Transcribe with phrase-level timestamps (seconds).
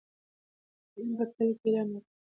[0.91, 2.09] کريم په کلي کې يې اعلان وکړ.